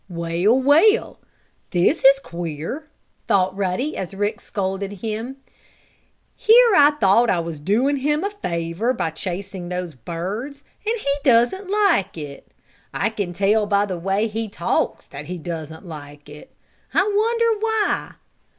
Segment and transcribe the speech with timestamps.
[0.09, 1.19] "Well, well!
[1.69, 2.89] This is queer!"
[3.27, 5.37] thought Ruddy as Rick scolded him.
[6.35, 11.13] "Here I thought I was doing him a favor by chasing those birds, and he
[11.23, 12.51] doesn't like it.
[12.91, 16.51] I can tell by the way he talks that he doesn't like it.
[16.95, 18.13] I wonder why?